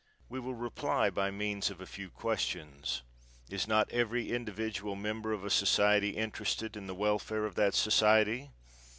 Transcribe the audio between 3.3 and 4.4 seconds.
Is not every